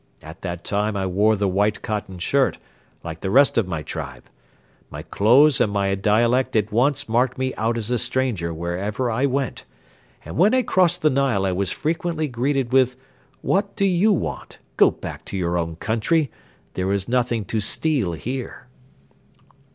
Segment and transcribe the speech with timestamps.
[0.23, 2.57] At that time I wore the white cotton shirt,
[3.03, 4.23] like the rest of my tribe.
[4.89, 9.27] My clothes and my dialect at once marked me out as a stranger wherever I
[9.27, 9.63] went;
[10.25, 12.95] and when I crossed the Nile I was frequently greeted with
[13.43, 14.57] "What do you want?
[14.75, 16.31] Go back to your own country.
[16.73, 18.65] There is nothing to steal here."'